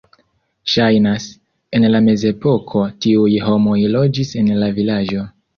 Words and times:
Ŝajnas, 0.71 1.27
en 1.79 1.85
la 1.97 2.01
mezepoko 2.07 2.83
tiuj 3.07 3.29
homoj 3.49 3.79
loĝis 3.97 4.37
en 4.43 4.53
la 4.65 4.75
vilaĝo. 4.81 5.29